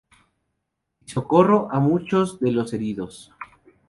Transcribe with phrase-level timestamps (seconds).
[0.99, 3.31] Di socorro a muchos de los heridos.